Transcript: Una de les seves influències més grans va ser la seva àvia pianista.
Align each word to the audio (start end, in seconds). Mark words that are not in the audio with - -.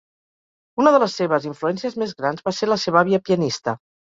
Una 0.83 0.93
de 0.95 1.01
les 1.03 1.17
seves 1.19 1.45
influències 1.49 1.99
més 2.05 2.17
grans 2.23 2.49
va 2.49 2.57
ser 2.61 2.73
la 2.73 2.81
seva 2.87 3.03
àvia 3.07 3.25
pianista. 3.29 3.79